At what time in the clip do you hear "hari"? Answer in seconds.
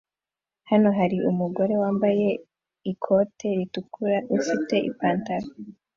0.99-1.17